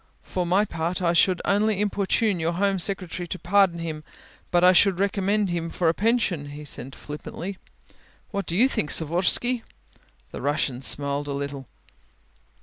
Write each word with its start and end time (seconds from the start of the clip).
"For 0.23 0.47
my 0.47 0.65
part 0.65 0.99
I 0.99 1.13
should 1.13 1.41
not 1.45 1.51
only 1.53 1.79
importune 1.79 2.39
your 2.39 2.53
Home 2.53 2.79
Secretary 2.79 3.27
to 3.27 3.37
pardon 3.37 3.77
him, 3.77 4.03
but 4.49 4.63
I 4.63 4.71
should 4.71 4.97
recommend 4.99 5.51
him 5.51 5.69
for 5.69 5.89
a 5.89 5.93
pension," 5.93 6.47
he 6.49 6.63
said 6.65 6.95
flippantly. 6.95 7.59
"What 8.31 8.47
do 8.47 8.57
you 8.57 8.67
think, 8.67 8.89
Savorsky?" 8.89 9.61
The 10.31 10.41
Russian 10.41 10.81
smiled 10.81 11.27
a 11.27 11.33
little. 11.33 11.67